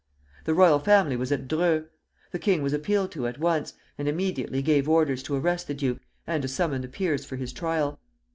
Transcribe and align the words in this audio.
The 0.45 0.55
royal 0.55 0.79
family 0.79 1.15
was 1.15 1.31
at 1.31 1.47
Dreux. 1.47 1.85
The 2.31 2.39
king 2.39 2.63
was 2.63 2.73
appealed 2.73 3.11
to 3.11 3.27
at 3.27 3.37
once, 3.37 3.75
and 3.99 4.07
immediately 4.07 4.63
gave 4.63 4.89
orders 4.89 5.21
to 5.21 5.35
arrest 5.35 5.67
the 5.67 5.75
duke 5.75 5.99
and 6.25 6.41
to 6.41 6.47
summon 6.47 6.81
the 6.81 6.87
peers 6.87 7.23
for 7.23 7.35
his 7.35 7.53
trial. 7.53 7.99